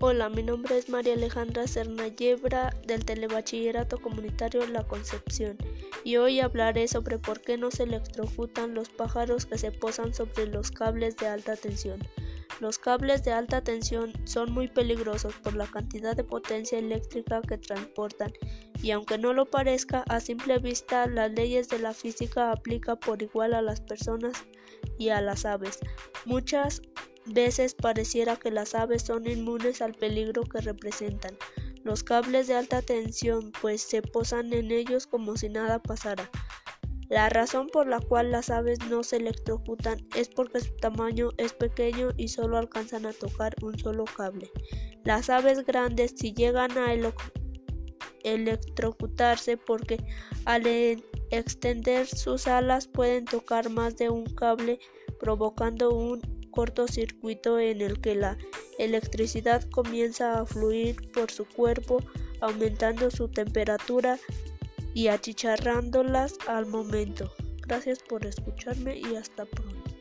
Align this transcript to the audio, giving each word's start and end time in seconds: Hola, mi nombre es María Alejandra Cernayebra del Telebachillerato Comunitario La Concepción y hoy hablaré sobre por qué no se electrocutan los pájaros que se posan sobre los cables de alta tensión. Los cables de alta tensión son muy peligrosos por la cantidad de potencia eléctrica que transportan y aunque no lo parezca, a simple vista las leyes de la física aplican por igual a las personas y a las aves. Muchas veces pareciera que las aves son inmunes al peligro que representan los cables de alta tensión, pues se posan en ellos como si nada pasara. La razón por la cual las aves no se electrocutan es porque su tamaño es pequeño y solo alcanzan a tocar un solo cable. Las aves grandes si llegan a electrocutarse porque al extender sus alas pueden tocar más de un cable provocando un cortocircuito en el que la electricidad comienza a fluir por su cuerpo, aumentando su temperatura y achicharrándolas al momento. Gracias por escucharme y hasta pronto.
Hola, 0.00 0.28
mi 0.28 0.42
nombre 0.42 0.76
es 0.76 0.88
María 0.88 1.14
Alejandra 1.14 1.68
Cernayebra 1.68 2.74
del 2.84 3.04
Telebachillerato 3.04 3.98
Comunitario 3.98 4.66
La 4.66 4.82
Concepción 4.82 5.56
y 6.02 6.16
hoy 6.16 6.40
hablaré 6.40 6.88
sobre 6.88 7.18
por 7.18 7.40
qué 7.40 7.56
no 7.56 7.70
se 7.70 7.84
electrocutan 7.84 8.74
los 8.74 8.88
pájaros 8.88 9.46
que 9.46 9.56
se 9.56 9.70
posan 9.70 10.12
sobre 10.12 10.46
los 10.46 10.72
cables 10.72 11.16
de 11.16 11.28
alta 11.28 11.54
tensión. 11.54 12.00
Los 12.60 12.78
cables 12.78 13.22
de 13.24 13.32
alta 13.32 13.62
tensión 13.62 14.12
son 14.24 14.52
muy 14.52 14.66
peligrosos 14.66 15.34
por 15.36 15.54
la 15.54 15.66
cantidad 15.66 16.16
de 16.16 16.24
potencia 16.24 16.78
eléctrica 16.78 17.40
que 17.40 17.56
transportan 17.56 18.32
y 18.82 18.90
aunque 18.90 19.16
no 19.16 19.32
lo 19.32 19.46
parezca, 19.46 20.04
a 20.08 20.18
simple 20.18 20.58
vista 20.58 21.06
las 21.06 21.30
leyes 21.30 21.68
de 21.68 21.78
la 21.78 21.94
física 21.94 22.50
aplican 22.50 22.98
por 22.98 23.22
igual 23.22 23.54
a 23.54 23.62
las 23.62 23.80
personas 23.80 24.44
y 24.98 25.10
a 25.10 25.20
las 25.20 25.44
aves. 25.44 25.78
Muchas 26.26 26.82
veces 27.26 27.74
pareciera 27.74 28.36
que 28.36 28.50
las 28.50 28.74
aves 28.74 29.02
son 29.02 29.26
inmunes 29.26 29.82
al 29.82 29.94
peligro 29.94 30.42
que 30.42 30.60
representan 30.60 31.36
los 31.84 32.02
cables 32.02 32.48
de 32.48 32.54
alta 32.54 32.80
tensión, 32.80 33.52
pues 33.60 33.82
se 33.82 34.00
posan 34.00 34.52
en 34.54 34.72
ellos 34.72 35.06
como 35.06 35.36
si 35.36 35.50
nada 35.50 35.78
pasara. 35.80 36.30
La 37.10 37.28
razón 37.28 37.68
por 37.68 37.86
la 37.86 38.00
cual 38.00 38.30
las 38.30 38.48
aves 38.48 38.78
no 38.88 39.02
se 39.02 39.16
electrocutan 39.16 39.98
es 40.16 40.30
porque 40.30 40.60
su 40.60 40.74
tamaño 40.76 41.30
es 41.36 41.52
pequeño 41.52 42.08
y 42.16 42.28
solo 42.28 42.56
alcanzan 42.56 43.04
a 43.04 43.12
tocar 43.12 43.54
un 43.62 43.78
solo 43.78 44.04
cable. 44.04 44.50
Las 45.04 45.28
aves 45.28 45.66
grandes 45.66 46.14
si 46.16 46.32
llegan 46.32 46.78
a 46.78 46.94
electrocutarse 48.24 49.58
porque 49.58 50.02
al 50.46 50.66
extender 51.30 52.06
sus 52.06 52.46
alas 52.46 52.88
pueden 52.88 53.26
tocar 53.26 53.68
más 53.68 53.96
de 53.96 54.08
un 54.08 54.24
cable 54.24 54.78
provocando 55.20 55.94
un 55.94 56.22
cortocircuito 56.54 57.58
en 57.58 57.80
el 57.80 58.00
que 58.00 58.14
la 58.14 58.38
electricidad 58.78 59.68
comienza 59.70 60.40
a 60.40 60.46
fluir 60.46 61.10
por 61.12 61.30
su 61.30 61.46
cuerpo, 61.46 61.98
aumentando 62.40 63.10
su 63.10 63.28
temperatura 63.28 64.18
y 64.94 65.08
achicharrándolas 65.08 66.36
al 66.46 66.66
momento. 66.66 67.32
Gracias 67.62 67.98
por 67.98 68.24
escucharme 68.24 68.98
y 68.98 69.16
hasta 69.16 69.44
pronto. 69.44 69.93